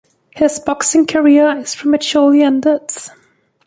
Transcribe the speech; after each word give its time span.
His 0.31 0.59
boxing 0.59 1.05
career 1.05 1.55
is 1.59 1.75
prematurely 1.75 2.41
ended. 2.41 2.91